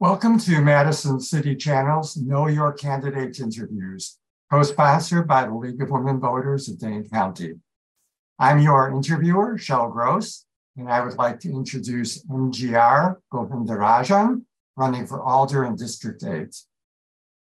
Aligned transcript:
Welcome 0.00 0.38
to 0.38 0.60
Madison 0.60 1.18
City 1.18 1.56
Channel's 1.56 2.16
Know 2.16 2.46
Your 2.46 2.72
Candidates 2.72 3.40
interviews, 3.40 4.16
co-sponsored 4.48 5.26
by 5.26 5.46
the 5.46 5.52
League 5.52 5.82
of 5.82 5.90
Women 5.90 6.20
Voters 6.20 6.68
of 6.68 6.78
Dane 6.78 7.08
County. 7.08 7.54
I'm 8.38 8.60
your 8.60 8.90
interviewer, 8.90 9.58
Shel 9.58 9.90
Gross, 9.90 10.44
and 10.76 10.88
I 10.88 11.04
would 11.04 11.16
like 11.16 11.40
to 11.40 11.50
introduce 11.50 12.24
MGR 12.26 13.16
Govindarajan, 13.32 14.42
running 14.76 15.04
for 15.04 15.20
Alder 15.20 15.64
in 15.64 15.74
District 15.74 16.22
8. 16.22 16.56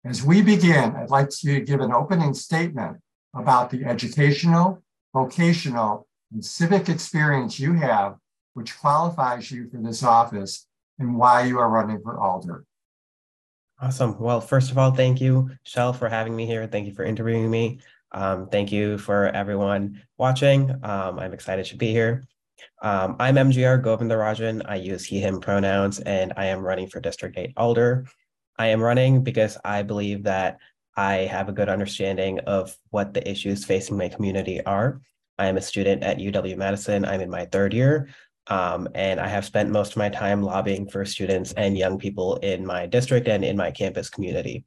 As 0.05 0.23
we 0.23 0.43
begin, 0.43 0.96
I'd 0.96 1.09
like 1.09 1.30
you 1.41 1.55
to 1.55 1.66
give 1.66 1.80
an 1.80 1.91
opening 1.91 2.36
statement 2.36 2.98
about 3.36 3.71
the 3.71 3.86
educational, 3.86 4.84
vocational, 5.16 6.07
and 6.32 6.46
civic 6.46 6.89
experience 6.89 7.59
you 7.59 7.73
have, 7.73 8.18
which 8.54 8.77
qualifies 8.77 9.50
you 9.50 9.68
for 9.68 9.77
this 9.77 10.04
office 10.04 10.68
and 11.00 11.18
why 11.18 11.43
you 11.43 11.59
are 11.59 11.70
running 11.70 12.02
for 12.02 12.20
Alder. 12.20 12.66
Awesome. 13.81 14.17
Well, 14.20 14.40
first 14.40 14.72
of 14.72 14.77
all, 14.77 14.91
thank 14.91 15.20
you, 15.20 15.52
Shel, 15.63 15.91
for 15.91 16.08
having 16.08 16.36
me 16.36 16.45
here. 16.45 16.66
Thank 16.66 16.88
you 16.88 16.94
for 16.94 17.03
interviewing 17.03 17.49
me. 17.49 17.80
Um, 18.13 18.48
thank 18.48 18.72
you 18.72 18.98
for 18.98 19.27
everyone 19.27 20.02
watching. 20.17 20.72
Um, 20.84 21.20
I'm 21.20 21.34
excited 21.34 21.66
to 21.66 21.76
be 21.76 21.91
here. 21.91 22.23
Um, 22.81 23.17
I'm 23.20 23.36
MGR 23.36 23.84
Govindarajan. 23.84 24.62
I 24.66 24.76
use 24.76 25.03
he, 25.03 25.20
him 25.20 25.41
pronouns, 25.41 26.00
and 26.00 26.31
I 26.38 26.45
am 26.45 26.62
running 26.62 26.88
for 26.88 27.02
District 27.02 27.38
8 27.38 27.52
Alder. 27.58 28.05
I 28.58 28.67
am 28.67 28.81
running 28.81 29.23
because 29.23 29.58
I 29.66 29.84
believe 29.84 30.23
that 30.23 30.59
I 30.95 31.16
have 31.16 31.50
a 31.50 31.53
good 31.53 31.67
understanding 31.67 32.39
of 32.39 32.75
what 32.91 33.14
the 33.14 33.30
issues 33.30 33.66
facing 33.66 33.98
my 33.98 34.08
community 34.08 34.66
are. 34.66 35.02
I 35.38 35.48
am 35.48 35.58
a 35.58 35.62
student 35.62 36.03
at 36.03 36.20
UW 36.20 36.55
Madison. 36.55 37.03
I'm 37.03 37.20
in 37.20 37.30
my 37.30 37.45
third 37.45 37.73
year. 37.73 38.08
Um, 38.48 38.88
and 38.94 39.20
I 39.20 39.27
have 39.27 39.45
spent 39.45 39.72
most 39.72 39.91
of 39.91 39.98
my 39.98 40.09
time 40.09 40.44
lobbying 40.44 40.88
for 40.88 41.03
students 41.05 41.53
and 41.53 41.77
young 41.77 41.98
people 41.98 42.36
in 42.38 42.66
my 42.66 42.86
district 42.86 43.27
and 43.27 43.44
in 43.44 43.58
my 43.58 43.72
campus 43.72 44.09
community. 44.09 44.66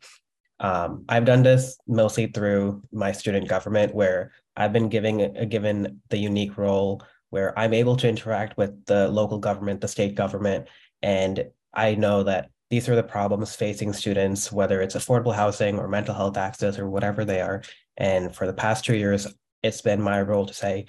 Um, 0.61 1.05
I've 1.09 1.25
done 1.25 1.45
this 1.45 1.79
mostly 1.87 2.27
through 2.27 2.83
my 2.91 3.13
student 3.13 3.49
government, 3.49 3.95
where 3.95 4.33
I've 4.57 4.73
been 4.73 4.89
giving 4.89 5.21
a, 5.23 5.47
given 5.47 6.01
the 6.09 6.19
unique 6.19 6.59
role 6.59 7.03
where 7.31 7.57
I'm 7.59 7.75
able 7.75 7.97
to 7.97 8.09
interact 8.09 8.57
with 8.57 8.85
the 8.87 9.09
local 9.09 9.39
government, 9.39 9.81
the 9.81 9.89
state 9.89 10.15
government, 10.15 10.67
and 11.03 11.45
I 11.73 11.95
know 11.95 12.25
that 12.25 12.51
these 12.71 12.89
are 12.89 12.97
the 12.97 13.03
problems 13.03 13.55
facing 13.55 13.93
students, 13.93 14.51
whether 14.51 14.83
it's 14.83 14.97
affordable 14.97 15.35
housing 15.35 15.79
or 15.79 15.89
mental 15.89 16.15
health 16.15 16.37
access 16.37 16.79
or 16.79 16.89
whatever 16.89 17.25
they 17.25 17.41
are. 17.41 17.63
And 17.97 18.35
for 18.35 18.47
the 18.47 18.53
past 18.53 18.85
two 18.85 18.97
years, 18.97 19.27
it's 19.63 19.81
been 19.81 20.03
my 20.03 20.21
role 20.21 20.47
to 20.47 20.55
say, 20.55 20.87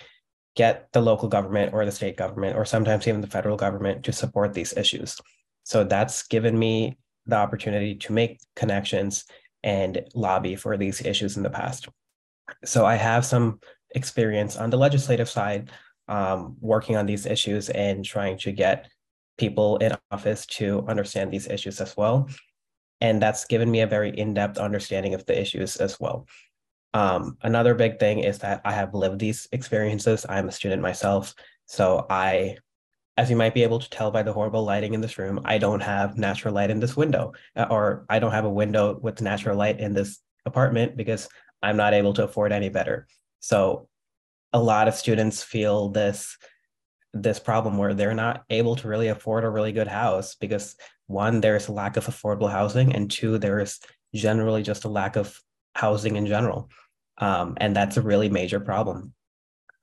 get 0.55 0.91
the 0.93 1.01
local 1.01 1.29
government 1.29 1.73
or 1.73 1.85
the 1.85 1.91
state 1.91 2.17
government 2.17 2.57
or 2.57 2.65
sometimes 2.65 3.07
even 3.07 3.21
the 3.21 3.27
federal 3.27 3.57
government 3.57 4.03
to 4.03 4.11
support 4.11 4.53
these 4.53 4.75
issues. 4.75 5.17
So 5.63 5.83
that's 5.83 6.23
given 6.27 6.57
me 6.57 6.97
the 7.25 7.35
opportunity 7.35 7.95
to 7.95 8.13
make 8.13 8.39
connections 8.55 9.25
and 9.63 10.01
lobby 10.15 10.55
for 10.55 10.77
these 10.77 11.01
issues 11.05 11.37
in 11.37 11.43
the 11.43 11.49
past. 11.49 11.87
So 12.65 12.85
I 12.85 12.95
have 12.95 13.25
some 13.25 13.59
experience 13.91 14.57
on 14.57 14.69
the 14.69 14.77
legislative 14.77 15.29
side 15.29 15.71
um, 16.07 16.57
working 16.59 16.95
on 16.97 17.05
these 17.05 17.25
issues 17.25 17.69
and 17.69 18.03
trying 18.03 18.37
to 18.39 18.51
get 18.51 18.89
people 19.37 19.77
in 19.77 19.93
office 20.11 20.45
to 20.45 20.83
understand 20.87 21.31
these 21.31 21.47
issues 21.47 21.79
as 21.79 21.95
well. 21.95 22.27
And 23.01 23.21
that's 23.21 23.45
given 23.45 23.71
me 23.71 23.81
a 23.81 23.87
very 23.87 24.09
in 24.09 24.33
depth 24.33 24.57
understanding 24.57 25.13
of 25.13 25.25
the 25.25 25.39
issues 25.39 25.77
as 25.77 25.99
well. 25.99 26.27
Um, 26.93 27.37
another 27.43 27.75
big 27.75 27.99
thing 27.99 28.19
is 28.19 28.39
that 28.39 28.61
I 28.65 28.71
have 28.71 28.93
lived 28.93 29.19
these 29.19 29.47
experiences. 29.51 30.25
I'm 30.27 30.47
a 30.47 30.51
student 30.51 30.81
myself. 30.81 31.35
So 31.65 32.05
I, 32.09 32.57
as 33.17 33.29
you 33.29 33.35
might 33.35 33.53
be 33.53 33.63
able 33.63 33.79
to 33.79 33.89
tell 33.89 34.11
by 34.11 34.23
the 34.23 34.33
horrible 34.33 34.63
lighting 34.63 34.93
in 34.93 35.01
this 35.01 35.17
room, 35.17 35.41
I 35.45 35.57
don't 35.57 35.81
have 35.81 36.17
natural 36.17 36.53
light 36.53 36.71
in 36.71 36.79
this 36.79 36.97
window, 36.97 37.33
uh, 37.55 37.67
or 37.69 38.05
I 38.09 38.19
don't 38.19 38.31
have 38.31 38.45
a 38.45 38.49
window 38.49 38.97
with 38.99 39.21
natural 39.21 39.57
light 39.57 39.79
in 39.79 39.93
this 39.93 40.19
apartment 40.45 40.97
because 40.97 41.29
I'm 41.61 41.77
not 41.77 41.93
able 41.93 42.13
to 42.13 42.23
afford 42.23 42.51
any 42.51 42.69
better. 42.69 43.07
So 43.39 43.87
a 44.53 44.59
lot 44.59 44.87
of 44.87 44.95
students 44.95 45.43
feel 45.43 45.89
this 45.89 46.37
this 47.13 47.39
problem 47.39 47.77
where 47.77 47.95
they're 47.95 48.13
not 48.13 48.43
able 48.51 48.75
to 48.75 48.87
really 48.87 49.07
afford 49.07 49.43
a 49.43 49.49
really 49.49 49.71
good 49.71 49.87
house 49.87 50.35
because 50.35 50.75
one 51.07 51.41
there's 51.41 51.67
a 51.67 51.71
lack 51.71 51.97
of 51.97 52.05
affordable 52.05 52.51
housing 52.51 52.93
and 52.93 53.09
two 53.09 53.39
there's 53.39 53.79
generally 54.13 54.61
just 54.61 54.85
a 54.85 54.89
lack 54.89 55.15
of 55.15 55.39
housing 55.75 56.15
in 56.15 56.25
general. 56.25 56.69
Um, 57.17 57.55
and 57.57 57.75
that's 57.75 57.97
a 57.97 58.01
really 58.01 58.29
major 58.29 58.59
problem. 58.59 59.13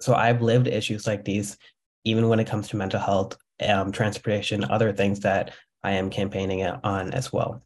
So 0.01 0.15
I've 0.15 0.43
lived 0.43 0.67
issues 0.67 1.07
like 1.07 1.25
these, 1.25 1.57
even 2.05 2.29
when 2.29 2.41
it 2.41 2.47
comes 2.47 2.69
to 2.69 2.77
mental 2.77 3.01
health, 3.01 3.37
um, 3.67 3.93
transportation, 3.93 4.65
other 4.65 4.93
things 4.93 5.21
that 5.21 5.53
I 5.83 5.93
am 5.93 6.11
campaigning 6.11 6.65
on 6.65 7.13
as 7.13 7.33
well. 7.33 7.63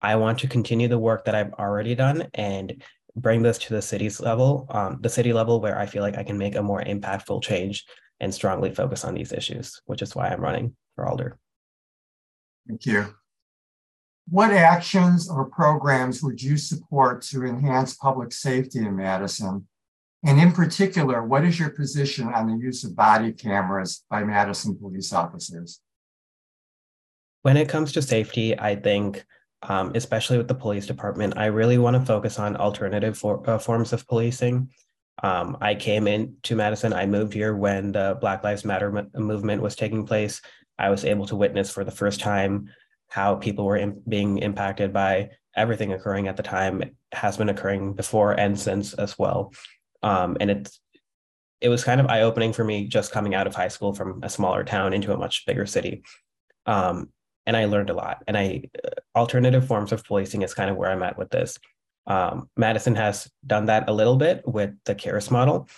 I 0.00 0.16
want 0.16 0.38
to 0.40 0.48
continue 0.48 0.88
the 0.88 0.98
work 0.98 1.24
that 1.24 1.34
I've 1.34 1.52
already 1.54 1.94
done 1.94 2.28
and 2.34 2.82
bring 3.16 3.42
this 3.42 3.58
to 3.58 3.74
the 3.74 3.82
city's 3.82 4.20
level, 4.20 4.66
um, 4.70 4.98
the 5.00 5.08
city 5.08 5.32
level 5.32 5.60
where 5.60 5.78
I 5.78 5.86
feel 5.86 6.02
like 6.02 6.18
I 6.18 6.24
can 6.24 6.38
make 6.38 6.56
a 6.56 6.62
more 6.62 6.82
impactful 6.82 7.42
change 7.42 7.84
and 8.20 8.34
strongly 8.34 8.74
focus 8.74 9.04
on 9.04 9.14
these 9.14 9.32
issues, 9.32 9.80
which 9.86 10.02
is 10.02 10.14
why 10.14 10.28
I'm 10.28 10.40
running 10.40 10.76
for 10.94 11.06
Alder. 11.06 11.38
Thank 12.68 12.86
you. 12.86 13.14
What 14.28 14.52
actions 14.52 15.28
or 15.28 15.44
programs 15.44 16.22
would 16.22 16.42
you 16.42 16.56
support 16.56 17.22
to 17.22 17.44
enhance 17.44 17.94
public 17.94 18.32
safety 18.32 18.78
in 18.78 18.96
Madison? 18.96 19.66
And 20.24 20.40
in 20.40 20.52
particular, 20.52 21.22
what 21.22 21.44
is 21.44 21.60
your 21.60 21.70
position 21.70 22.28
on 22.28 22.46
the 22.46 22.56
use 22.56 22.84
of 22.84 22.96
body 22.96 23.32
cameras 23.32 24.04
by 24.08 24.24
Madison 24.24 24.76
police 24.78 25.12
officers? 25.12 25.80
When 27.42 27.58
it 27.58 27.68
comes 27.68 27.92
to 27.92 28.00
safety, 28.00 28.58
I 28.58 28.76
think, 28.76 29.26
um, 29.62 29.92
especially 29.94 30.38
with 30.38 30.48
the 30.48 30.54
police 30.54 30.86
department, 30.86 31.36
I 31.36 31.46
really 31.46 31.76
want 31.76 31.94
to 31.96 32.06
focus 32.06 32.38
on 32.38 32.56
alternative 32.56 33.18
for, 33.18 33.48
uh, 33.48 33.58
forms 33.58 33.92
of 33.92 34.08
policing. 34.08 34.70
Um, 35.22 35.58
I 35.60 35.74
came 35.74 36.08
into 36.08 36.56
Madison, 36.56 36.94
I 36.94 37.04
moved 37.04 37.34
here 37.34 37.54
when 37.54 37.92
the 37.92 38.16
Black 38.18 38.42
Lives 38.42 38.64
Matter 38.64 39.06
movement 39.14 39.60
was 39.60 39.76
taking 39.76 40.06
place. 40.06 40.40
I 40.78 40.88
was 40.88 41.04
able 41.04 41.26
to 41.26 41.36
witness 41.36 41.70
for 41.70 41.84
the 41.84 41.90
first 41.90 42.20
time 42.20 42.70
how 43.08 43.36
people 43.36 43.64
were 43.64 43.76
in, 43.76 44.02
being 44.08 44.38
impacted 44.38 44.92
by 44.92 45.30
everything 45.56 45.92
occurring 45.92 46.28
at 46.28 46.36
the 46.36 46.42
time 46.42 46.96
has 47.12 47.36
been 47.36 47.48
occurring 47.48 47.94
before 47.94 48.32
and 48.32 48.58
since 48.58 48.94
as 48.94 49.18
well. 49.18 49.52
Um, 50.02 50.36
and 50.40 50.50
it's 50.50 50.80
it 51.60 51.68
was 51.68 51.84
kind 51.84 52.00
of 52.00 52.08
eye 52.08 52.22
opening 52.22 52.52
for 52.52 52.64
me 52.64 52.86
just 52.86 53.12
coming 53.12 53.34
out 53.34 53.46
of 53.46 53.54
high 53.54 53.68
school 53.68 53.94
from 53.94 54.20
a 54.22 54.28
smaller 54.28 54.64
town 54.64 54.92
into 54.92 55.14
a 55.14 55.16
much 55.16 55.46
bigger 55.46 55.64
city. 55.64 56.02
Um, 56.66 57.10
and 57.46 57.56
I 57.56 57.66
learned 57.66 57.90
a 57.90 57.94
lot. 57.94 58.22
And 58.26 58.36
I 58.36 58.64
uh, 58.84 58.90
alternative 59.16 59.66
forms 59.66 59.92
of 59.92 60.04
policing 60.04 60.42
is 60.42 60.54
kind 60.54 60.70
of 60.70 60.76
where 60.76 60.90
I'm 60.90 61.02
at 61.02 61.16
with 61.16 61.30
this. 61.30 61.58
Um, 62.06 62.50
Madison 62.56 62.94
has 62.96 63.30
done 63.46 63.66
that 63.66 63.88
a 63.88 63.94
little 63.94 64.16
bit 64.16 64.46
with 64.46 64.74
the 64.84 64.94
CARES 64.94 65.30
model, 65.30 65.68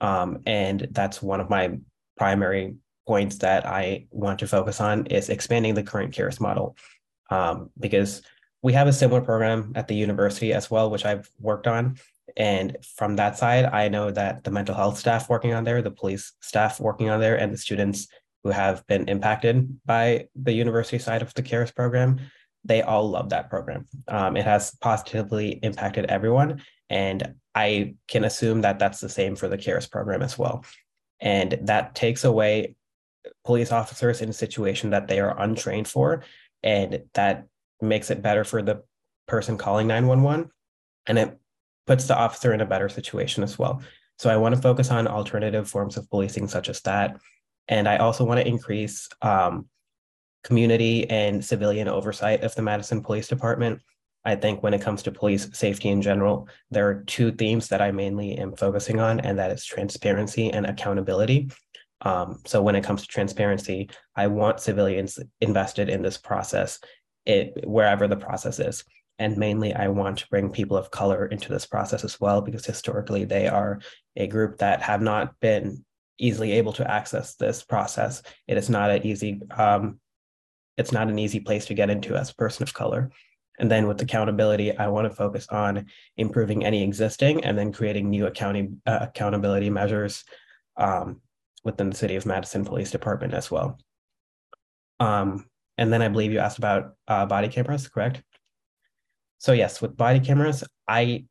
um, 0.00 0.40
and 0.46 0.88
that's 0.92 1.22
one 1.22 1.40
of 1.40 1.50
my 1.50 1.78
primary 2.16 2.76
points 3.06 3.38
that 3.38 3.66
I 3.66 4.06
want 4.10 4.38
to 4.40 4.46
focus 4.46 4.80
on 4.80 5.06
is 5.06 5.28
expanding 5.28 5.74
the 5.74 5.82
current 5.82 6.14
CARES 6.14 6.40
model 6.40 6.76
um, 7.30 7.70
because 7.78 8.22
we 8.62 8.72
have 8.72 8.88
a 8.88 8.92
similar 8.92 9.20
program 9.20 9.72
at 9.74 9.88
the 9.88 9.94
university 9.94 10.52
as 10.52 10.70
well, 10.70 10.90
which 10.90 11.04
I've 11.04 11.30
worked 11.38 11.66
on. 11.66 11.96
And 12.36 12.76
from 12.96 13.16
that 13.16 13.36
side, 13.36 13.66
I 13.66 13.88
know 13.88 14.10
that 14.10 14.44
the 14.44 14.50
mental 14.50 14.74
health 14.74 14.98
staff 14.98 15.28
working 15.28 15.52
on 15.52 15.64
there, 15.64 15.82
the 15.82 15.90
police 15.90 16.32
staff 16.40 16.80
working 16.80 17.10
on 17.10 17.20
there, 17.20 17.38
and 17.38 17.52
the 17.52 17.58
students 17.58 18.08
who 18.42 18.50
have 18.50 18.86
been 18.86 19.08
impacted 19.08 19.78
by 19.84 20.28
the 20.34 20.52
university 20.52 20.98
side 20.98 21.22
of 21.22 21.32
the 21.34 21.42
CARES 21.42 21.72
program, 21.72 22.20
they 22.64 22.82
all 22.82 23.08
love 23.08 23.28
that 23.30 23.50
program. 23.50 23.86
Um, 24.08 24.36
it 24.36 24.44
has 24.44 24.74
positively 24.80 25.50
impacted 25.62 26.06
everyone. 26.06 26.62
And 26.88 27.34
I 27.54 27.94
can 28.08 28.24
assume 28.24 28.62
that 28.62 28.78
that's 28.78 29.00
the 29.00 29.08
same 29.08 29.36
for 29.36 29.48
the 29.48 29.58
CARES 29.58 29.86
program 29.86 30.22
as 30.22 30.38
well. 30.38 30.64
And 31.20 31.58
that 31.62 31.94
takes 31.94 32.24
away 32.24 32.76
police 33.44 33.72
officers 33.72 34.20
in 34.20 34.28
a 34.28 34.34
situation 34.34 34.90
that 34.90 35.08
they 35.08 35.20
are 35.20 35.38
untrained 35.40 35.88
for 35.88 36.22
and 36.62 37.02
that 37.14 37.46
makes 37.80 38.10
it 38.10 38.22
better 38.22 38.44
for 38.44 38.62
the 38.62 38.82
person 39.26 39.58
calling 39.58 39.86
911 39.86 40.50
and 41.06 41.18
it 41.18 41.38
puts 41.86 42.06
the 42.06 42.16
officer 42.16 42.52
in 42.52 42.60
a 42.60 42.66
better 42.66 42.88
situation 42.88 43.42
as 43.42 43.58
well. 43.58 43.82
So 44.18 44.30
i 44.30 44.36
want 44.36 44.54
to 44.54 44.60
focus 44.60 44.90
on 44.90 45.06
alternative 45.06 45.68
forms 45.68 45.96
of 45.96 46.08
policing 46.08 46.48
such 46.48 46.68
as 46.68 46.80
that. 46.82 47.18
And 47.68 47.88
i 47.88 47.96
also 47.98 48.24
want 48.24 48.40
to 48.40 48.46
increase 48.46 49.08
um, 49.22 49.68
community 50.42 51.08
and 51.08 51.44
civilian 51.44 51.88
oversight 51.88 52.42
of 52.42 52.54
the 52.54 52.62
madison 52.62 53.02
police 53.02 53.28
department. 53.28 53.80
I 54.26 54.36
think 54.36 54.62
when 54.62 54.72
it 54.72 54.80
comes 54.80 55.02
to 55.02 55.10
police 55.10 55.48
safety 55.52 55.88
in 55.90 56.00
general 56.00 56.48
there 56.70 56.88
are 56.88 57.02
two 57.04 57.32
themes 57.32 57.68
that 57.68 57.82
i 57.82 57.90
mainly 57.90 58.36
am 58.38 58.56
focusing 58.56 59.00
on 59.00 59.20
and 59.20 59.38
that 59.38 59.50
is 59.50 59.64
transparency 59.64 60.50
and 60.50 60.66
accountability 60.66 61.50
um, 62.04 62.40
so 62.44 62.62
when 62.62 62.76
it 62.76 62.84
comes 62.84 63.02
to 63.02 63.08
transparency, 63.08 63.88
I 64.14 64.26
want 64.26 64.60
civilians 64.60 65.18
invested 65.40 65.88
in 65.88 66.02
this 66.02 66.18
process, 66.18 66.78
it, 67.24 67.66
wherever 67.66 68.06
the 68.06 68.16
process 68.16 68.60
is. 68.60 68.84
And 69.18 69.36
mainly, 69.38 69.72
I 69.72 69.88
want 69.88 70.18
to 70.18 70.28
bring 70.28 70.50
people 70.50 70.76
of 70.76 70.90
color 70.90 71.26
into 71.26 71.48
this 71.48 71.66
process 71.66 72.04
as 72.04 72.20
well, 72.20 72.42
because 72.42 72.66
historically 72.66 73.24
they 73.24 73.48
are 73.48 73.80
a 74.16 74.26
group 74.26 74.58
that 74.58 74.82
have 74.82 75.00
not 75.00 75.38
been 75.40 75.84
easily 76.18 76.52
able 76.52 76.72
to 76.74 76.90
access 76.90 77.34
this 77.36 77.62
process. 77.62 78.22
It 78.46 78.56
is 78.56 78.68
not 78.68 78.90
an 78.90 79.06
easy 79.06 79.40
um, 79.56 80.00
it's 80.76 80.92
not 80.92 81.08
an 81.08 81.18
easy 81.20 81.38
place 81.38 81.66
to 81.66 81.74
get 81.74 81.88
into 81.88 82.16
as 82.16 82.30
a 82.30 82.34
person 82.34 82.64
of 82.64 82.74
color. 82.74 83.10
And 83.60 83.70
then 83.70 83.86
with 83.86 84.02
accountability, 84.02 84.76
I 84.76 84.88
want 84.88 85.08
to 85.08 85.14
focus 85.14 85.46
on 85.48 85.86
improving 86.16 86.64
any 86.64 86.82
existing 86.82 87.44
and 87.44 87.56
then 87.56 87.72
creating 87.72 88.10
new 88.10 88.26
accounting 88.26 88.82
uh, 88.84 88.98
accountability 89.02 89.70
measures 89.70 90.24
um, 90.76 91.20
within 91.64 91.90
the 91.90 91.96
City 91.96 92.16
of 92.16 92.26
Madison 92.26 92.64
Police 92.64 92.90
Department 92.90 93.34
as 93.34 93.50
well. 93.50 93.78
Um, 95.00 95.46
and 95.76 95.92
then 95.92 96.02
I 96.02 96.08
believe 96.08 96.32
you 96.32 96.38
asked 96.38 96.58
about 96.58 96.94
uh, 97.08 97.26
body 97.26 97.48
cameras, 97.48 97.88
correct? 97.88 98.22
So 99.38 99.52
yes, 99.52 99.82
with 99.82 99.96
body 99.96 100.20
cameras, 100.20 100.62
I 100.86 101.24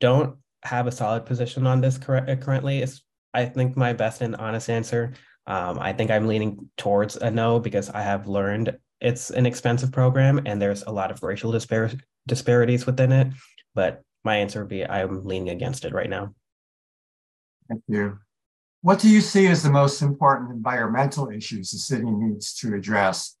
don't 0.00 0.36
have 0.62 0.86
a 0.86 0.92
solid 0.92 1.24
position 1.24 1.66
on 1.66 1.80
this 1.80 1.98
cor- 1.98 2.36
currently. 2.36 2.82
It's, 2.82 3.02
I 3.32 3.46
think 3.46 3.76
my 3.76 3.92
best 3.92 4.20
and 4.20 4.36
honest 4.36 4.68
answer. 4.68 5.14
Um, 5.46 5.78
I 5.78 5.92
think 5.92 6.10
I'm 6.10 6.26
leaning 6.26 6.68
towards 6.76 7.16
a 7.16 7.30
no 7.30 7.60
because 7.60 7.88
I 7.88 8.02
have 8.02 8.26
learned 8.26 8.76
it's 9.00 9.30
an 9.30 9.46
expensive 9.46 9.92
program 9.92 10.42
and 10.46 10.60
there's 10.60 10.82
a 10.82 10.90
lot 10.90 11.10
of 11.10 11.22
racial 11.22 11.52
dispar- 11.52 12.00
disparities 12.26 12.86
within 12.86 13.12
it. 13.12 13.28
But 13.74 14.02
my 14.24 14.36
answer 14.36 14.60
would 14.60 14.68
be 14.68 14.84
I'm 14.84 15.24
leaning 15.24 15.50
against 15.50 15.84
it 15.84 15.92
right 15.92 16.10
now. 16.10 16.34
Thank 17.68 17.82
you. 17.88 18.18
What 18.86 19.00
do 19.00 19.10
you 19.10 19.20
see 19.20 19.48
as 19.48 19.64
the 19.64 19.70
most 19.70 20.00
important 20.00 20.52
environmental 20.52 21.28
issues 21.28 21.72
the 21.72 21.78
city 21.78 22.08
needs 22.08 22.54
to 22.58 22.72
address? 22.76 23.36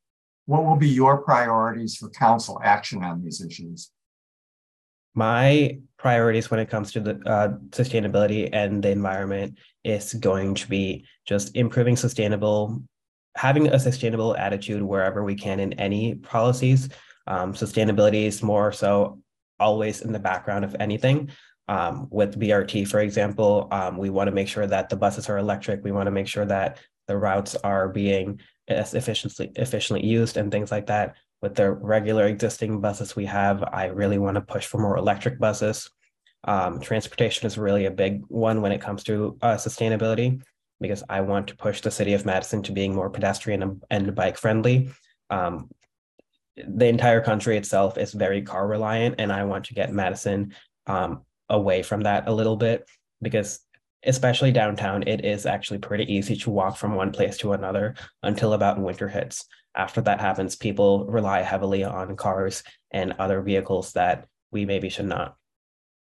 What 0.46 0.64
will 0.64 0.74
be 0.74 0.88
your 0.88 1.18
priorities 1.18 1.94
for 1.94 2.10
council 2.10 2.60
action 2.64 3.04
on 3.04 3.22
these 3.22 3.40
issues? 3.40 3.92
My 5.14 5.78
priorities 5.98 6.50
when 6.50 6.58
it 6.58 6.68
comes 6.68 6.90
to 6.94 7.00
the 7.00 7.20
uh, 7.24 7.48
sustainability 7.70 8.50
and 8.52 8.82
the 8.82 8.90
environment 8.90 9.58
is 9.84 10.14
going 10.14 10.56
to 10.56 10.68
be 10.68 11.04
just 11.28 11.54
improving 11.54 11.94
sustainable 11.94 12.82
having 13.36 13.68
a 13.68 13.78
sustainable 13.78 14.36
attitude 14.36 14.82
wherever 14.82 15.22
we 15.22 15.36
can 15.36 15.60
in 15.60 15.74
any 15.74 16.16
policies. 16.16 16.88
Um, 17.28 17.54
sustainability 17.54 18.24
is 18.24 18.42
more 18.42 18.72
so 18.72 19.20
always 19.60 20.00
in 20.00 20.10
the 20.10 20.18
background 20.18 20.64
of 20.64 20.74
anything. 20.80 21.30
Um, 21.68 22.06
with 22.10 22.38
BRT, 22.38 22.86
for 22.86 23.00
example, 23.00 23.68
um, 23.72 23.96
we 23.96 24.10
want 24.10 24.28
to 24.28 24.34
make 24.34 24.48
sure 24.48 24.66
that 24.66 24.88
the 24.88 24.96
buses 24.96 25.28
are 25.28 25.38
electric. 25.38 25.82
We 25.82 25.92
want 25.92 26.06
to 26.06 26.12
make 26.12 26.28
sure 26.28 26.44
that 26.46 26.78
the 27.08 27.16
routes 27.16 27.56
are 27.56 27.88
being 27.88 28.40
as 28.68 28.94
efficiently 28.94 29.52
efficiently 29.56 30.06
used 30.06 30.36
and 30.36 30.50
things 30.50 30.70
like 30.70 30.86
that. 30.86 31.16
With 31.42 31.54
the 31.54 31.70
regular 31.72 32.26
existing 32.26 32.80
buses 32.80 33.14
we 33.14 33.26
have, 33.26 33.62
I 33.62 33.86
really 33.86 34.18
want 34.18 34.36
to 34.36 34.40
push 34.40 34.66
for 34.66 34.78
more 34.78 34.96
electric 34.96 35.38
buses. 35.38 35.90
Um, 36.44 36.80
transportation 36.80 37.46
is 37.46 37.58
really 37.58 37.86
a 37.86 37.90
big 37.90 38.22
one 38.28 38.62
when 38.62 38.72
it 38.72 38.80
comes 38.80 39.02
to 39.04 39.36
uh, 39.42 39.56
sustainability 39.56 40.42
because 40.80 41.02
I 41.08 41.20
want 41.20 41.48
to 41.48 41.56
push 41.56 41.80
the 41.80 41.90
city 41.90 42.12
of 42.12 42.26
Madison 42.26 42.62
to 42.64 42.72
being 42.72 42.94
more 42.94 43.10
pedestrian 43.10 43.80
and, 43.90 44.14
bike 44.14 44.36
friendly. 44.36 44.90
Um, 45.30 45.70
the 46.56 46.86
entire 46.86 47.20
country 47.20 47.56
itself 47.56 47.98
is 47.98 48.12
very 48.12 48.42
car 48.42 48.66
reliant, 48.66 49.16
and 49.18 49.32
I 49.32 49.44
want 49.44 49.66
to 49.66 49.74
get 49.74 49.92
Madison 49.92 50.54
um, 50.86 51.22
away 51.48 51.82
from 51.82 52.02
that 52.02 52.28
a 52.28 52.32
little 52.32 52.56
bit 52.56 52.88
because, 53.22 53.60
especially 54.04 54.52
downtown, 54.52 55.02
it 55.06 55.24
is 55.24 55.46
actually 55.46 55.78
pretty 55.78 56.12
easy 56.12 56.36
to 56.36 56.50
walk 56.50 56.76
from 56.76 56.94
one 56.94 57.12
place 57.12 57.36
to 57.38 57.52
another 57.52 57.94
until 58.22 58.52
about 58.52 58.80
winter 58.80 59.08
hits. 59.08 59.44
After 59.74 60.00
that 60.02 60.20
happens, 60.20 60.56
people 60.56 61.06
rely 61.06 61.42
heavily 61.42 61.84
on 61.84 62.16
cars 62.16 62.62
and 62.90 63.12
other 63.18 63.42
vehicles 63.42 63.92
that 63.92 64.26
we 64.50 64.64
maybe 64.64 64.88
should 64.88 65.06
not. 65.06 65.36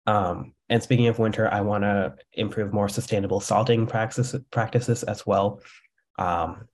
Um, 0.06 0.52
and 0.68 0.82
speaking 0.82 1.08
of 1.08 1.18
winter, 1.18 1.52
I 1.52 1.62
want 1.62 1.82
to 1.84 2.14
improve 2.32 2.72
more 2.72 2.88
sustainable 2.88 3.40
salting 3.40 3.86
practices 3.86 4.40
practices 4.50 5.02
as 5.02 5.26
well. 5.26 5.60
Um, 6.18 6.68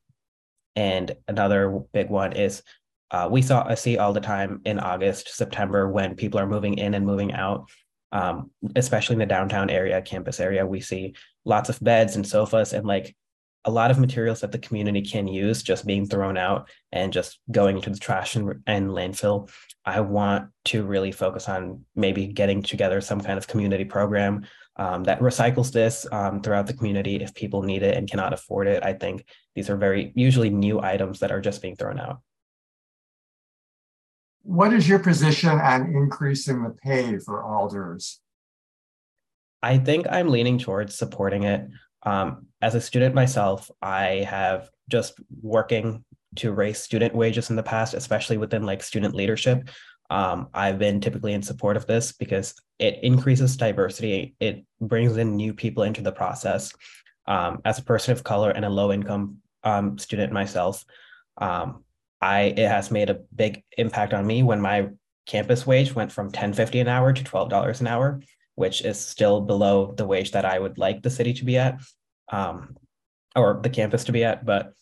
and 0.77 1.17
another 1.29 1.81
big 1.93 2.11
one 2.11 2.33
is 2.33 2.63
uh, 3.11 3.29
we 3.31 3.43
saw 3.43 3.67
I 3.67 3.75
see 3.75 3.99
all 3.99 4.13
the 4.13 4.21
time 4.21 4.61
in 4.65 4.79
August, 4.79 5.35
September 5.35 5.89
when 5.89 6.15
people 6.15 6.39
are 6.39 6.47
moving 6.47 6.79
in 6.79 6.95
and 6.95 7.07
moving 7.07 7.33
out, 7.33 7.69
um, 8.13 8.51
especially 8.77 9.15
in 9.15 9.21
the 9.21 9.27
downtown 9.27 9.71
area, 9.71 10.03
campus 10.03 10.41
area. 10.41 10.67
We 10.67 10.81
see 10.81 11.15
lots 11.45 11.69
of 11.69 11.81
beds 11.81 12.17
and 12.17 12.27
sofas 12.27 12.73
and 12.73 12.87
like 12.87 13.15
a 13.65 13.71
lot 13.71 13.91
of 13.91 13.99
materials 13.99 14.41
that 14.41 14.53
the 14.53 14.59
community 14.59 15.03
can 15.03 15.29
use 15.29 15.63
just 15.63 15.87
being 15.87 16.07
thrown 16.07 16.39
out 16.39 16.71
and 16.93 17.13
just 17.13 17.39
going 17.51 17.77
into 17.77 17.91
the 17.91 17.99
trash 17.99 18.35
and, 18.35 18.63
and 18.67 18.91
landfill. 18.91 19.51
I 19.85 20.01
want 20.01 20.51
to 20.67 20.83
really 20.83 21.13
focus 21.13 21.49
on 21.49 21.85
maybe 21.95 22.27
getting 22.27 22.63
together 22.63 23.01
some 23.01 23.21
kind 23.21 23.37
of 23.37 23.47
community 23.47 23.85
program 23.85 24.47
um, 24.77 25.05
that 25.05 25.21
recycles 25.21 25.73
this 25.73 26.07
um, 26.11 26.41
throughout 26.41 26.67
the 26.67 26.75
community 26.75 27.17
if 27.17 27.35
people 27.35 27.63
need 27.63 27.83
it 27.83 27.97
and 27.97 28.11
cannot 28.11 28.33
afford 28.33 28.67
it. 28.67 28.83
I 28.83 28.95
think 28.95 29.27
these 29.55 29.69
are 29.69 29.77
very 29.77 30.13
usually 30.15 30.49
new 30.49 30.81
items 30.81 31.21
that 31.21 31.33
are 31.33 31.41
just 31.41 31.61
being 31.61 31.77
thrown 31.77 32.01
out. 32.01 32.21
What 34.43 34.73
is 34.73 34.89
your 34.89 34.99
position 34.99 35.51
on 35.51 35.95
increasing 35.95 36.63
the 36.63 36.71
pay 36.71 37.19
for 37.19 37.43
alders? 37.43 38.21
I 39.63 39.79
think 39.79 40.07
I'm 40.11 40.29
leaning 40.29 40.59
towards 40.59 40.95
supporting 40.95 41.45
it. 41.45 41.69
Um, 42.03 42.47
as 42.63 42.75
a 42.75 42.81
student 42.81 43.15
myself, 43.15 43.71
I 43.83 44.27
have 44.29 44.71
just 44.89 45.15
working 45.43 46.05
to 46.37 46.53
raise 46.53 46.79
student 46.79 47.15
wages 47.15 47.51
in 47.51 47.57
the 47.57 47.63
past, 47.63 47.95
especially 47.95 48.39
within 48.39 48.65
like 48.65 48.83
student 48.83 49.15
leadership. 49.15 49.69
Um, 50.09 50.49
I've 50.55 50.79
been 50.79 51.01
typically 51.01 51.35
in 51.35 51.43
support 51.43 51.77
of 51.77 51.87
this 51.87 52.13
because 52.13 52.55
it 52.79 52.99
increases 53.03 53.57
diversity. 53.57 54.35
It 54.41 54.65
brings 54.81 55.17
in 55.17 55.37
new 55.37 55.55
people 55.55 55.85
into 55.85 56.03
the 56.03 56.13
process. 56.13 56.73
Um, 57.27 57.61
as 57.65 57.79
a 57.79 57.85
person 57.85 58.13
of 58.13 58.25
color 58.25 58.51
and 58.51 58.65
a 58.65 58.71
low 58.71 58.93
income 58.93 59.37
um, 59.63 59.99
student 59.99 60.33
myself, 60.33 60.85
um, 61.39 61.85
I 62.21 62.55
it 62.57 62.69
has 62.69 62.91
made 62.91 63.11
a 63.11 63.21
big 63.35 63.63
impact 63.79 64.13
on 64.13 64.27
me 64.27 64.43
when 64.43 64.61
my 64.61 64.89
campus 65.27 65.67
wage 65.67 65.95
went 65.95 66.13
from 66.13 66.31
ten 66.31 66.53
fifty 66.53 66.81
an 66.81 66.89
hour 66.89 67.13
to 67.13 67.25
twelve 67.25 67.49
dollars 67.49 67.81
an 67.81 67.87
hour, 67.87 68.21
which 68.55 68.83
is 68.83 68.99
still 68.99 69.41
below 69.41 69.95
the 69.97 70.07
wage 70.07 70.33
that 70.33 70.45
I 70.45 70.59
would 70.59 70.79
like 70.79 71.03
the 71.03 71.11
city 71.11 71.33
to 71.35 71.45
be 71.45 71.57
at, 71.57 71.81
um, 72.31 72.77
or 73.35 73.61
the 73.63 73.71
campus 73.71 74.05
to 74.05 74.13
be 74.13 74.25
at. 74.25 74.45
But 74.45 74.73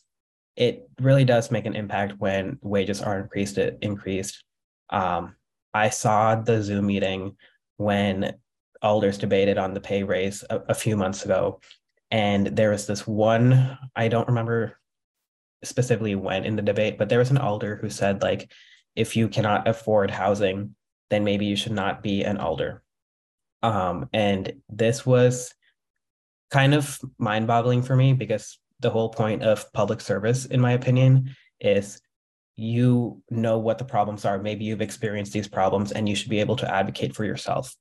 it 0.57 0.89
really 1.01 1.25
does 1.25 1.51
make 1.51 1.67
an 1.67 1.77
impact 1.77 2.15
when 2.19 2.59
wages 2.63 3.01
are 3.01 3.21
increased. 3.21 3.59
It 3.59 3.79
increased. 3.83 4.43
Um, 4.91 5.37
I 5.73 5.91
saw 5.91 6.35
the 6.35 6.63
Zoom 6.63 6.87
meeting 6.87 7.37
when 7.77 8.35
alders 8.83 9.19
debated 9.19 9.59
on 9.59 9.75
the 9.75 9.81
pay 9.81 10.03
raise 10.03 10.45
a, 10.51 10.57
a 10.69 10.75
few 10.75 10.97
months 10.97 11.25
ago, 11.25 11.61
and 12.11 12.49
there 12.49 12.71
was 12.71 12.87
this 12.87 13.07
one 13.07 13.79
I 13.95 14.09
don't 14.09 14.29
remember 14.29 14.81
specifically 15.65 16.15
when 16.15 16.45
in 16.45 16.57
the 16.57 16.63
debate, 16.63 16.99
but 16.99 17.09
there 17.09 17.19
was 17.19 17.31
an 17.31 17.39
alder 17.39 17.77
who 17.77 17.91
said 17.91 18.23
like, 18.23 18.51
if 18.97 19.17
you 19.17 19.29
cannot 19.29 19.69
afford 19.69 20.11
housing, 20.11 20.75
then 21.11 21.25
maybe 21.25 21.47
you 21.47 21.57
should 21.57 21.73
not 21.73 22.03
be 22.03 22.25
an 22.25 22.39
alder. 22.39 22.83
Um, 23.63 24.09
and 24.13 24.53
this 24.69 25.05
was 25.05 25.55
kind 26.51 26.75
of 26.75 26.99
mind-boggling 27.19 27.83
for 27.83 27.97
me 27.97 28.13
because 28.13 28.59
the 28.81 28.91
whole 28.91 29.09
point 29.09 29.43
of 29.43 29.73
public 29.73 30.01
service, 30.01 30.47
in 30.47 30.61
my 30.61 30.73
opinion, 30.73 31.35
is 31.61 32.01
you 32.57 33.23
know 33.31 33.59
what 33.59 33.79
the 33.79 33.85
problems 33.85 34.25
are. 34.25 34.39
Maybe 34.39 34.65
you've 34.65 34.81
experienced 34.81 35.33
these 35.33 35.49
problems 35.49 35.93
and 35.93 36.09
you 36.09 36.17
should 36.17 36.31
be 36.31 36.41
able 36.41 36.57
to 36.57 36.73
advocate 36.73 37.15
for 37.15 37.25
yourself. 37.25 37.75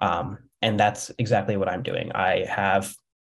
Um, 0.00 0.38
and 0.60 0.78
that's 0.78 1.10
exactly 1.18 1.56
what 1.56 1.68
I'm 1.68 1.82
doing. 1.82 2.10
I 2.12 2.44
have 2.48 2.94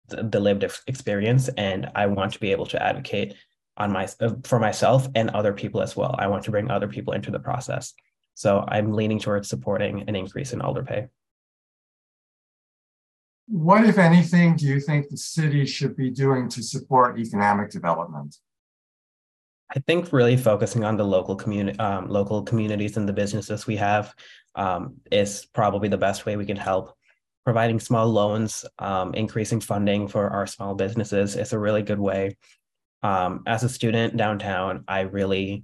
the 0.07 0.39
lived 0.39 0.65
experience 0.87 1.49
and 1.49 1.91
I 1.93 2.07
want 2.07 2.33
to 2.33 2.39
be 2.39 2.51
able 2.51 2.65
to 2.67 2.81
advocate 2.81 3.35
on 3.77 3.91
my 3.91 4.07
uh, 4.19 4.31
for 4.43 4.59
myself 4.59 5.07
and 5.15 5.29
other 5.31 5.53
people 5.53 5.81
as 5.81 5.95
well. 5.95 6.15
I 6.17 6.27
want 6.27 6.43
to 6.45 6.51
bring 6.51 6.69
other 6.69 6.87
people 6.87 7.13
into 7.13 7.31
the 7.31 7.39
process. 7.39 7.93
So 8.33 8.63
I'm 8.67 8.93
leaning 8.93 9.19
towards 9.19 9.49
supporting 9.49 10.07
an 10.07 10.15
increase 10.15 10.53
in 10.53 10.61
alder 10.61 10.83
pay. 10.83 11.07
What, 13.47 13.85
if 13.85 13.97
anything, 13.97 14.57
do 14.57 14.67
you 14.67 14.79
think 14.79 15.09
the 15.09 15.17
city 15.17 15.65
should 15.65 15.95
be 15.95 16.09
doing 16.09 16.49
to 16.49 16.61
support 16.61 17.17
economic 17.17 17.71
development? 17.71 18.35
I 19.75 19.79
think 19.79 20.11
really 20.11 20.37
focusing 20.37 20.83
on 20.83 20.97
the 20.97 21.03
local 21.03 21.35
community, 21.35 21.79
um, 21.79 22.09
local 22.09 22.43
communities 22.43 22.97
and 22.97 23.07
the 23.07 23.13
businesses 23.13 23.65
we 23.65 23.77
have 23.77 24.13
um, 24.55 24.97
is 25.11 25.45
probably 25.53 25.89
the 25.89 25.97
best 25.97 26.25
way 26.25 26.35
we 26.35 26.45
can 26.45 26.57
help. 26.57 26.93
Providing 27.43 27.79
small 27.79 28.07
loans, 28.07 28.65
um, 28.79 29.13
increasing 29.13 29.61
funding 29.61 30.07
for 30.07 30.29
our 30.29 30.45
small 30.45 30.75
businesses 30.75 31.35
is 31.35 31.53
a 31.53 31.59
really 31.59 31.81
good 31.81 31.99
way. 31.99 32.35
Um, 33.03 33.43
as 33.45 33.63
a 33.63 33.69
student 33.69 34.17
downtown, 34.17 34.83
I 34.87 35.01
really, 35.01 35.63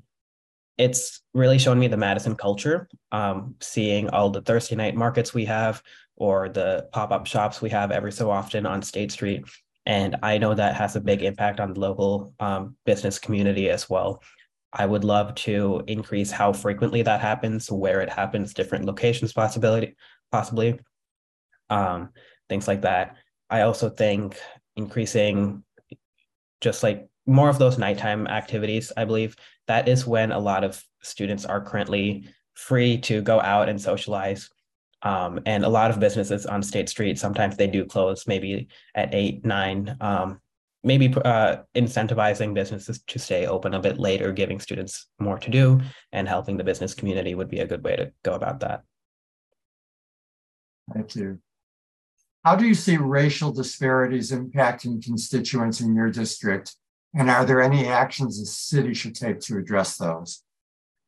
it's 0.77 1.21
really 1.33 1.59
shown 1.59 1.79
me 1.79 1.87
the 1.87 1.97
Madison 1.97 2.35
culture. 2.35 2.87
Um, 3.11 3.55
seeing 3.61 4.09
all 4.09 4.29
the 4.29 4.41
Thursday 4.41 4.75
night 4.75 4.95
markets 4.95 5.33
we 5.33 5.45
have, 5.45 5.81
or 6.15 6.47
the 6.49 6.87
pop-up 6.91 7.25
shops 7.25 7.61
we 7.61 7.69
have 7.71 7.91
every 7.91 8.11
so 8.11 8.29
often 8.29 8.65
on 8.65 8.81
State 8.81 9.11
Street. 9.11 9.45
And 9.85 10.15
I 10.23 10.37
know 10.37 10.53
that 10.53 10.75
has 10.75 10.95
a 10.95 11.01
big 11.01 11.23
impact 11.23 11.59
on 11.59 11.73
the 11.73 11.79
local 11.79 12.33
um, 12.39 12.75
business 12.85 13.19
community 13.19 13.69
as 13.69 13.89
well. 13.89 14.21
I 14.71 14.85
would 14.85 15.03
love 15.03 15.35
to 15.35 15.83
increase 15.87 16.31
how 16.31 16.53
frequently 16.53 17.01
that 17.01 17.19
happens, 17.19 17.69
where 17.71 18.01
it 18.01 18.09
happens, 18.09 18.53
different 18.53 18.85
locations 18.85 19.33
possibility, 19.33 19.95
possibly, 20.31 20.79
um, 21.69 22.09
things 22.47 22.67
like 22.67 22.81
that. 22.81 23.17
I 23.49 23.61
also 23.61 23.89
think 23.89 24.37
increasing 24.75 25.63
just 26.61 26.81
like 26.81 27.07
more 27.25 27.49
of 27.49 27.59
those 27.59 27.77
nighttime 27.77 28.27
activities, 28.27 28.91
I 28.97 29.05
believe, 29.05 29.35
that 29.67 29.87
is 29.87 30.05
when 30.05 30.31
a 30.31 30.39
lot 30.39 30.63
of 30.63 30.83
students 31.01 31.45
are 31.45 31.61
currently 31.61 32.27
free 32.53 32.97
to 32.99 33.21
go 33.21 33.39
out 33.39 33.69
and 33.69 33.81
socialize. 33.81 34.49
Um, 35.01 35.39
and 35.45 35.65
a 35.65 35.69
lot 35.69 35.91
of 35.91 35.99
businesses 35.99 36.45
on 36.45 36.63
State 36.63 36.89
Street, 36.89 37.19
sometimes 37.19 37.57
they 37.57 37.67
do 37.67 37.85
close 37.85 38.25
maybe 38.25 38.67
at 38.95 39.13
eight, 39.13 39.45
nine, 39.45 39.97
um, 39.99 40.39
maybe 40.83 41.13
uh, 41.25 41.57
incentivizing 41.75 42.53
businesses 42.53 43.01
to 43.07 43.19
stay 43.19 43.45
open 43.45 43.73
a 43.73 43.81
bit 43.81 43.99
later, 43.99 44.31
giving 44.31 44.59
students 44.59 45.07
more 45.19 45.37
to 45.39 45.49
do, 45.49 45.81
and 46.11 46.27
helping 46.27 46.57
the 46.57 46.63
business 46.63 46.93
community 46.93 47.35
would 47.35 47.49
be 47.49 47.59
a 47.59 47.67
good 47.67 47.83
way 47.83 47.95
to 47.95 48.11
go 48.23 48.33
about 48.33 48.61
that. 48.61 48.83
Thank 50.93 51.15
you. 51.15 51.39
How 52.43 52.55
do 52.55 52.65
you 52.65 52.73
see 52.73 52.97
racial 52.97 53.51
disparities 53.51 54.31
impacting 54.31 55.03
constituents 55.03 55.79
in 55.79 55.95
your 55.95 56.09
district? 56.09 56.75
And 57.13 57.29
are 57.29 57.45
there 57.45 57.61
any 57.61 57.87
actions 57.87 58.39
the 58.39 58.45
city 58.45 58.93
should 58.93 59.15
take 59.15 59.39
to 59.41 59.57
address 59.57 59.97
those? 59.97 60.43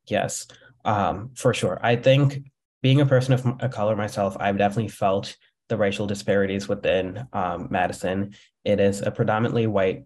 Yes, 0.07 0.47
um, 0.83 1.31
for 1.35 1.53
sure. 1.53 1.79
I 1.81 1.95
think 1.95 2.51
being 2.83 3.01
a 3.01 3.05
person 3.05 3.33
of 3.33 3.45
a 3.59 3.69
color 3.69 3.95
myself, 3.95 4.37
I've 4.39 4.57
definitely 4.57 4.89
felt 4.89 5.35
the 5.69 5.77
racial 5.77 6.05
disparities 6.05 6.67
within 6.67 7.27
um, 7.33 7.67
Madison. 7.71 8.35
It 8.63 8.79
is 8.79 9.01
a 9.01 9.09
predominantly 9.09 9.65
white 9.65 10.05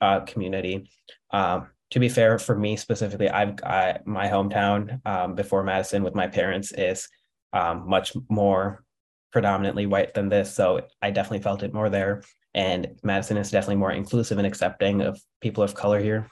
uh, 0.00 0.20
community. 0.20 0.90
Um, 1.32 1.68
to 1.90 1.98
be 1.98 2.08
fair, 2.08 2.38
for 2.38 2.56
me 2.56 2.76
specifically, 2.76 3.28
I've 3.28 3.62
I, 3.64 3.98
my 4.04 4.28
hometown 4.28 5.04
um, 5.06 5.34
before 5.34 5.64
Madison 5.64 6.02
with 6.04 6.14
my 6.14 6.28
parents 6.28 6.72
is 6.72 7.08
um, 7.52 7.88
much 7.88 8.12
more 8.28 8.84
predominantly 9.32 9.86
white 9.86 10.14
than 10.14 10.28
this. 10.28 10.54
So 10.54 10.86
I 11.02 11.10
definitely 11.10 11.42
felt 11.42 11.62
it 11.62 11.74
more 11.74 11.90
there. 11.90 12.22
And 12.54 12.98
Madison 13.02 13.36
is 13.36 13.50
definitely 13.50 13.76
more 13.76 13.92
inclusive 13.92 14.38
and 14.38 14.46
accepting 14.46 15.02
of 15.02 15.20
people 15.40 15.64
of 15.64 15.74
color 15.74 16.00
here. 16.00 16.28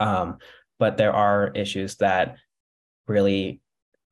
Um, 0.00 0.38
but 0.78 0.96
there 0.96 1.12
are 1.12 1.52
issues 1.54 1.96
that 1.96 2.36
really 3.06 3.60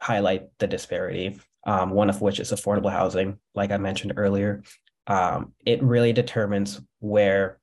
highlight 0.00 0.45
the 0.59 0.67
disparity, 0.67 1.38
um, 1.67 1.91
one 1.91 2.09
of 2.09 2.21
which 2.21 2.41
is 2.41 2.53
affordable 2.53 2.93
housing, 2.93 3.38
like 3.55 3.71
I 3.71 3.79
mentioned 3.79 4.14
earlier. 4.17 4.62
Um, 5.07 5.53
it 5.67 5.83
really 5.83 6.12
determines 6.12 6.81
where 7.00 7.59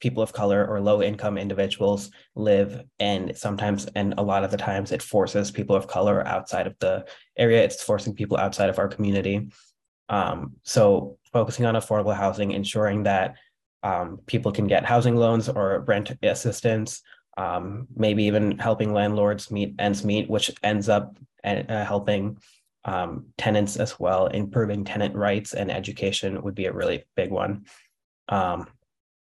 people 0.00 0.22
of 0.22 0.32
color 0.32 0.66
or 0.66 0.80
low 0.80 1.02
income 1.02 1.38
individuals 1.38 2.10
live 2.34 2.84
and 2.98 3.36
sometimes 3.36 3.86
and 3.94 4.14
a 4.18 4.22
lot 4.22 4.44
of 4.44 4.50
the 4.50 4.56
times 4.56 4.92
it 4.92 5.02
forces 5.02 5.50
people 5.50 5.74
of 5.74 5.86
color 5.86 6.26
outside 6.26 6.66
of 6.66 6.76
the 6.80 7.04
area 7.38 7.64
it's 7.64 7.82
forcing 7.82 8.14
people 8.14 8.36
outside 8.36 8.68
of 8.68 8.78
our 8.78 8.88
community 8.88 9.48
um, 10.08 10.54
so 10.62 11.18
focusing 11.32 11.66
on 11.66 11.74
affordable 11.74 12.16
housing, 12.16 12.52
ensuring 12.52 13.02
that 13.04 13.36
um, 13.82 14.18
people 14.26 14.52
can 14.52 14.66
get 14.66 14.84
housing 14.84 15.16
loans 15.16 15.48
or 15.48 15.80
rent 15.86 16.12
assistance, 16.22 17.02
um, 17.36 17.86
maybe 17.94 18.24
even 18.24 18.58
helping 18.58 18.92
landlords 18.92 19.50
meet 19.50 19.74
ends 19.78 20.04
meet, 20.04 20.28
which 20.30 20.50
ends 20.62 20.88
up 20.88 21.16
uh, 21.44 21.84
helping 21.84 22.38
um, 22.84 23.26
tenants 23.36 23.76
as 23.76 23.98
well. 24.00 24.26
Improving 24.26 24.84
tenant 24.84 25.14
rights 25.14 25.54
and 25.54 25.70
education 25.70 26.42
would 26.42 26.54
be 26.54 26.66
a 26.66 26.72
really 26.72 27.04
big 27.14 27.30
one. 27.30 27.66
Um, 28.28 28.68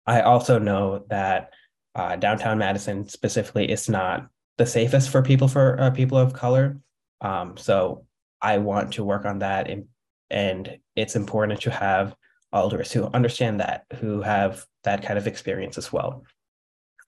I 0.06 0.20
also 0.20 0.58
know 0.58 1.04
that 1.08 1.50
uh, 1.94 2.16
downtown 2.16 2.58
Madison 2.58 3.08
specifically 3.08 3.70
is 3.70 3.88
not 3.88 4.28
the 4.58 4.66
safest 4.66 5.10
for 5.10 5.22
people 5.22 5.48
for 5.48 5.80
uh, 5.80 5.90
people 5.90 6.18
of 6.18 6.32
color. 6.32 6.78
Um, 7.20 7.56
so 7.56 8.04
I 8.42 8.58
want 8.58 8.92
to 8.94 9.04
work 9.04 9.24
on 9.24 9.40
that 9.40 9.68
and 9.70 9.86
and 10.30 10.78
it's 10.94 11.16
important 11.16 11.60
to 11.62 11.70
have 11.70 12.14
alders 12.52 12.92
who 12.92 13.04
understand 13.06 13.60
that, 13.60 13.84
who 14.00 14.22
have 14.22 14.64
that 14.84 15.02
kind 15.02 15.18
of 15.18 15.26
experience 15.26 15.78
as 15.78 15.92
well. 15.92 16.24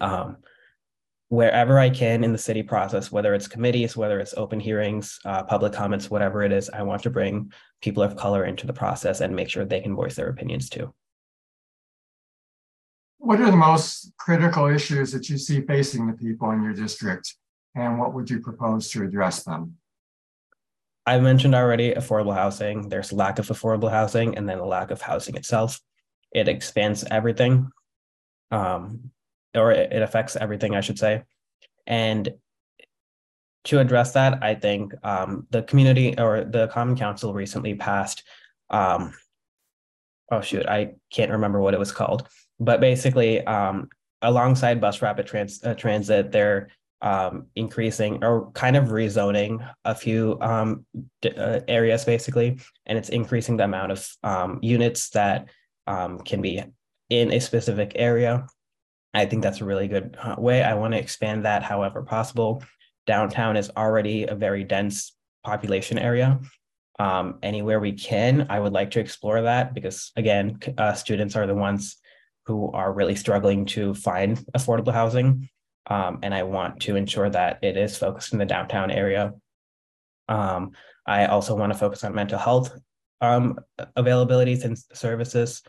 Um, 0.00 0.38
wherever 1.28 1.78
I 1.78 1.90
can 1.90 2.24
in 2.24 2.32
the 2.32 2.38
city 2.38 2.62
process, 2.62 3.12
whether 3.12 3.34
it's 3.34 3.48
committees, 3.48 3.96
whether 3.96 4.18
it's 4.18 4.34
open 4.36 4.60
hearings, 4.60 5.18
uh, 5.24 5.42
public 5.42 5.72
comments, 5.72 6.10
whatever 6.10 6.42
it 6.42 6.52
is, 6.52 6.70
I 6.70 6.82
want 6.82 7.02
to 7.02 7.10
bring 7.10 7.52
people 7.82 8.02
of 8.02 8.16
color 8.16 8.44
into 8.44 8.66
the 8.66 8.72
process 8.72 9.20
and 9.20 9.36
make 9.36 9.50
sure 9.50 9.64
they 9.64 9.80
can 9.80 9.94
voice 9.94 10.14
their 10.14 10.28
opinions 10.28 10.68
too. 10.68 10.92
What 13.18 13.40
are 13.40 13.50
the 13.50 13.56
most 13.56 14.12
critical 14.16 14.66
issues 14.66 15.12
that 15.12 15.28
you 15.28 15.36
see 15.36 15.60
facing 15.62 16.06
the 16.06 16.12
people 16.14 16.50
in 16.52 16.62
your 16.62 16.72
district, 16.72 17.34
and 17.74 17.98
what 17.98 18.14
would 18.14 18.30
you 18.30 18.40
propose 18.40 18.90
to 18.90 19.02
address 19.02 19.42
them? 19.42 19.76
I 21.08 21.18
mentioned 21.20 21.54
already 21.54 21.92
affordable 21.92 22.34
housing. 22.34 22.90
There's 22.90 23.14
lack 23.14 23.38
of 23.38 23.48
affordable 23.48 23.90
housing 23.90 24.36
and 24.36 24.46
then 24.46 24.58
a 24.58 24.66
lack 24.66 24.90
of 24.90 25.00
housing 25.00 25.36
itself. 25.36 25.80
It 26.32 26.48
expands 26.48 27.02
everything, 27.10 27.70
um, 28.50 29.10
or 29.54 29.72
it, 29.72 30.02
affects 30.02 30.36
everything, 30.36 30.74
I 30.74 30.82
should 30.82 30.98
say. 30.98 31.22
And 31.86 32.34
to 33.64 33.78
address 33.78 34.12
that, 34.12 34.42
I 34.42 34.54
think 34.54 34.92
um, 35.02 35.46
the 35.48 35.62
community 35.62 36.18
or 36.18 36.44
the 36.44 36.68
Common 36.68 36.94
Council 36.94 37.32
recently 37.32 37.74
passed. 37.74 38.22
Um, 38.68 39.14
oh 40.30 40.42
shoot, 40.42 40.66
I 40.66 40.96
can't 41.10 41.32
remember 41.32 41.58
what 41.62 41.72
it 41.72 41.80
was 41.80 41.90
called, 41.90 42.28
but 42.60 42.82
basically, 42.82 43.42
um, 43.46 43.88
alongside 44.20 44.78
bus 44.78 45.00
rapid 45.00 45.26
trans- 45.26 45.64
uh, 45.64 45.72
transit, 45.72 46.32
they're 46.32 46.68
um, 47.00 47.46
increasing 47.54 48.24
or 48.24 48.50
kind 48.52 48.76
of 48.76 48.86
rezoning 48.86 49.66
a 49.84 49.94
few 49.94 50.38
um, 50.40 50.84
d- 51.22 51.30
uh, 51.30 51.60
areas 51.68 52.04
basically, 52.04 52.58
and 52.86 52.98
it's 52.98 53.08
increasing 53.08 53.56
the 53.56 53.64
amount 53.64 53.92
of 53.92 54.08
um, 54.22 54.58
units 54.62 55.10
that 55.10 55.48
um, 55.86 56.18
can 56.18 56.42
be 56.42 56.62
in 57.10 57.32
a 57.32 57.40
specific 57.40 57.92
area. 57.94 58.46
I 59.14 59.26
think 59.26 59.42
that's 59.42 59.60
a 59.60 59.64
really 59.64 59.88
good 59.88 60.16
uh, 60.20 60.36
way. 60.38 60.62
I 60.62 60.74
want 60.74 60.94
to 60.94 61.00
expand 61.00 61.44
that 61.44 61.62
however 61.62 62.02
possible. 62.02 62.62
Downtown 63.06 63.56
is 63.56 63.70
already 63.76 64.24
a 64.24 64.34
very 64.34 64.64
dense 64.64 65.14
population 65.44 65.98
area. 65.98 66.40
Um, 66.98 67.38
anywhere 67.42 67.80
we 67.80 67.92
can, 67.92 68.46
I 68.50 68.60
would 68.60 68.72
like 68.72 68.90
to 68.92 69.00
explore 69.00 69.42
that 69.42 69.72
because, 69.72 70.10
again, 70.16 70.58
uh, 70.76 70.94
students 70.94 71.36
are 71.36 71.46
the 71.46 71.54
ones 71.54 71.96
who 72.46 72.70
are 72.72 72.92
really 72.92 73.14
struggling 73.14 73.66
to 73.66 73.94
find 73.94 74.38
affordable 74.56 74.92
housing 74.92 75.48
um, 75.88 76.18
and 76.22 76.34
I 76.34 76.42
want 76.42 76.80
to 76.80 76.96
ensure 76.96 77.30
that 77.30 77.58
it 77.62 77.76
is 77.76 77.96
focused 77.96 78.32
in 78.32 78.38
the 78.38 78.46
downtown 78.46 78.90
area. 78.90 79.34
Um, 80.28 80.72
I 81.06 81.26
also 81.26 81.54
want 81.54 81.72
to 81.72 81.78
focus 81.78 82.04
on 82.04 82.14
mental 82.14 82.38
health 82.38 82.78
um, 83.20 83.58
availabilities 83.96 84.64
and 84.64 84.78
services. 84.92 85.62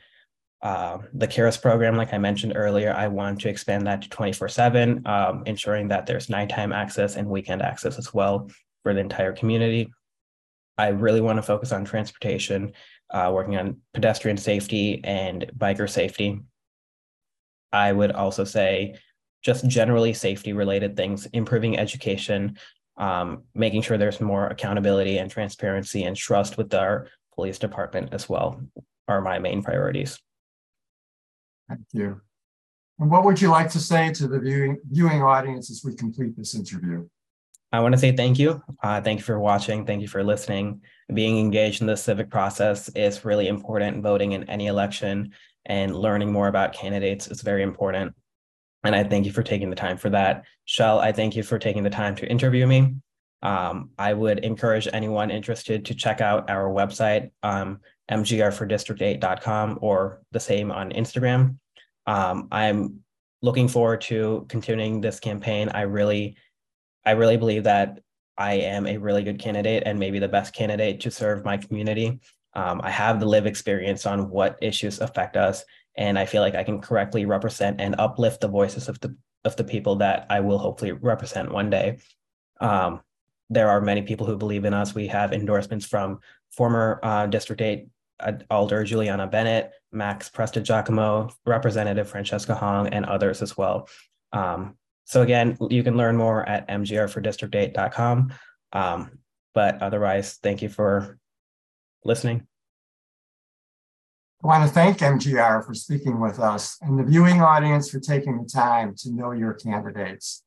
Uh, 0.62 0.98
the 1.14 1.28
CARES 1.28 1.58
program, 1.58 1.96
like 1.96 2.14
I 2.14 2.18
mentioned 2.18 2.54
earlier, 2.56 2.94
I 2.94 3.08
want 3.08 3.40
to 3.42 3.50
expand 3.50 3.88
that 3.88 4.02
to 4.02 4.10
24 4.10 4.50
7, 4.50 5.08
um, 5.08 5.44
ensuring 5.46 5.88
that 5.88 6.06
there's 6.06 6.30
nighttime 6.30 6.74
access 6.74 7.16
and 7.16 7.30
weekend 7.30 7.62
access 7.62 7.98
as 7.98 8.14
well 8.14 8.50
for 8.84 8.94
the 8.94 9.00
entire 9.00 9.32
community. 9.32 9.90
I 10.78 10.90
really 10.90 11.22
want 11.22 11.38
to 11.38 11.44
focus 11.44 11.72
on 11.72 11.86
transportation, 11.86 12.74
uh, 13.10 13.32
working 13.34 13.58
on 13.58 13.78
pedestrian 13.94 14.38
safety 14.38 15.02
and 15.04 15.50
biker 15.58 15.90
safety. 15.90 16.42
I 17.72 17.92
would 17.92 18.12
also 18.12 18.44
say 18.44 18.96
just 19.42 19.68
generally 19.68 20.14
safety 20.14 20.54
related 20.54 20.96
things, 20.96 21.26
improving 21.28 21.78
education, 21.78 22.58
um, 22.98 23.44
making 23.56 23.82
sure 23.82 23.98
there's 23.98 24.20
more 24.20 24.48
accountability 24.48 25.18
and 25.18 25.32
transparency 25.32 26.04
and 26.04 26.16
trust 26.16 26.58
with 26.58 26.74
our 26.74 27.08
police 27.36 27.58
department 27.58 28.10
as 28.12 28.28
well 28.28 28.62
are 29.08 29.22
my 29.22 29.40
main 29.40 29.64
priorities. 29.64 30.20
Thank 31.68 31.82
you. 31.94 32.22
And 33.00 33.10
what 33.10 33.24
would 33.24 33.42
you 33.42 33.50
like 33.50 33.70
to 33.72 33.80
say 33.80 34.12
to 34.14 34.28
the 34.28 34.40
viewing, 34.40 34.78
viewing 34.90 35.24
audience 35.24 35.72
as 35.72 35.82
we 35.84 35.96
complete 35.96 36.36
this 36.36 36.54
interview? 36.54 37.08
I 37.72 37.80
want 37.80 37.94
to 37.94 38.00
say 38.00 38.12
thank 38.12 38.40
you. 38.40 38.62
Uh, 38.82 39.00
thank 39.00 39.20
you 39.20 39.24
for 39.24 39.40
watching. 39.40 39.86
Thank 39.86 40.02
you 40.02 40.08
for 40.08 40.24
listening. 40.24 40.82
Being 41.14 41.40
engaged 41.40 41.82
in 41.82 41.88
the 41.88 41.96
civic 41.96 42.30
process 42.30 42.90
is 42.90 43.24
really 43.24 43.48
important. 43.48 44.04
Voting 44.04 44.34
in 44.34 44.50
any 44.50 44.68
election 44.68 45.32
and 45.66 45.96
learning 45.96 46.32
more 46.32 46.48
about 46.48 46.74
candidates 46.74 47.28
is 47.28 47.42
very 47.42 47.62
important. 47.62 48.16
And 48.84 48.96
I 48.96 49.04
thank 49.04 49.26
you 49.26 49.32
for 49.32 49.44
taking 49.44 49.70
the 49.70 49.76
time 49.76 49.98
for 49.98 50.10
that. 50.12 50.46
Shel, 50.66 51.00
I 51.00 51.12
thank 51.12 51.36
you 51.36 51.44
for 51.44 51.60
taking 51.60 51.84
the 51.84 51.90
time 51.90 52.16
to 52.16 52.30
interview 52.30 52.66
me. 52.66 52.96
Um, 53.42 53.92
I 53.98 54.14
would 54.14 54.40
encourage 54.40 54.88
anyone 54.92 55.32
interested 55.32 55.86
to 55.86 55.96
check 55.96 56.22
out 56.22 56.50
our 56.50 56.70
website, 56.70 57.32
um, 57.44 57.80
mgrfordistrict8.com, 58.12 59.80
or 59.82 60.22
the 60.32 60.40
same 60.40 60.72
on 60.72 60.92
Instagram. 60.92 61.58
Um, 62.06 62.48
I'm 62.52 63.00
looking 63.42 63.68
forward 63.68 64.02
to 64.02 64.46
continuing 64.50 65.00
this 65.00 65.20
campaign. 65.20 65.70
I 65.70 65.82
really, 65.82 66.36
I 67.06 67.12
really 67.12 67.38
believe 67.38 67.64
that 67.64 68.00
I 68.38 68.54
am 68.54 68.88
a 68.88 68.98
really 68.98 69.24
good 69.24 69.40
candidate 69.40 69.84
and 69.86 70.00
maybe 70.00 70.20
the 70.20 70.28
best 70.28 70.54
candidate 70.54 71.02
to 71.02 71.12
serve 71.12 71.46
my 71.46 71.58
community. 71.58 72.20
Um, 72.54 72.82
I 72.84 72.90
have 72.90 73.20
the 73.20 73.26
live 73.26 73.46
experience 73.46 74.06
on 74.06 74.30
what 74.30 74.58
issues 74.62 75.00
affect 75.00 75.38
us 75.38 75.64
and 75.96 76.18
I 76.18 76.26
feel 76.26 76.42
like 76.42 76.56
I 76.56 76.64
can 76.64 76.82
correctly 76.82 77.26
represent 77.26 77.82
and 77.82 77.96
uplift 77.98 78.42
the 78.42 78.48
voices 78.48 78.88
of 78.90 79.00
the 79.00 79.16
of 79.46 79.56
the 79.56 79.64
people 79.64 79.96
that 79.98 80.26
I 80.30 80.42
will 80.42 80.58
hopefully 80.58 80.92
represent 80.92 81.52
one 81.52 81.70
day. 81.70 82.00
Um, 82.60 83.02
there 83.50 83.70
are 83.70 83.82
many 83.82 84.02
people 84.02 84.26
who 84.28 84.38
believe 84.38 84.66
in 84.66 84.74
us. 84.74 84.94
We 84.94 85.08
have 85.08 85.32
endorsements 85.34 85.86
from 85.86 86.20
former 86.52 87.00
uh, 87.04 87.26
District 87.28 87.62
8 87.62 87.88
uh, 88.20 88.34
Alder 88.52 88.84
Juliana 88.84 89.28
Bennett, 89.28 89.72
Max 89.92 90.30
Prestigiacomo, 90.30 91.32
Representative 91.46 92.10
Francesca 92.10 92.54
Hong, 92.54 92.88
and 92.90 93.06
others 93.06 93.42
as 93.42 93.56
well. 93.58 93.88
Um, 94.34 94.76
So 95.06 95.24
again, 95.24 95.58
you 95.70 95.84
can 95.84 95.98
learn 95.98 96.18
more 96.18 96.48
at 96.48 96.68
mgrfordistrict8.com. 96.68 98.34
Um, 98.74 99.20
but 99.56 99.82
otherwise, 99.82 100.38
thank 100.44 100.62
you 100.62 100.70
for 100.70 101.18
listening. 102.06 102.49
I 104.42 104.48
want 104.48 104.66
to 104.66 104.74
thank 104.74 105.00
MGR 105.00 105.66
for 105.66 105.74
speaking 105.74 106.22
with 106.22 106.40
us 106.40 106.78
and 106.82 106.98
the 106.98 107.04
viewing 107.04 107.42
audience 107.42 107.90
for 107.90 108.00
taking 108.00 108.42
the 108.42 108.48
time 108.48 108.96
to 109.00 109.12
know 109.12 109.32
your 109.32 109.54
candidates. 109.54 110.44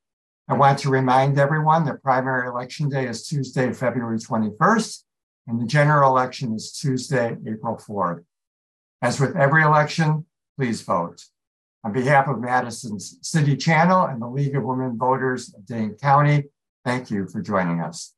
I 0.49 0.55
want 0.55 0.79
to 0.79 0.89
remind 0.89 1.39
everyone 1.39 1.85
that 1.85 2.03
primary 2.03 2.49
election 2.49 2.89
day 2.89 3.07
is 3.07 3.27
Tuesday, 3.27 3.71
February 3.71 4.17
21st, 4.17 5.03
and 5.47 5.61
the 5.61 5.67
general 5.67 6.09
election 6.09 6.55
is 6.55 6.73
Tuesday, 6.73 7.37
April 7.47 7.77
4th. 7.77 8.25
As 9.03 9.21
with 9.21 9.37
every 9.37 9.63
election, 9.63 10.25
please 10.59 10.81
vote. 10.81 11.27
On 11.85 11.93
behalf 11.93 12.29
of 12.29 12.41
Madison's 12.41 13.19
City 13.21 13.59
Channel 13.59 14.07
and 14.07 14.23
the 14.23 14.27
League 14.27 14.57
of 14.57 14.65
Women 14.65 14.97
Voters 14.97 15.53
of 15.53 15.67
Dane 15.67 15.97
County, 16.01 16.45
thank 16.83 17.11
you 17.11 17.29
for 17.29 17.43
joining 17.43 17.81
us. 17.81 18.15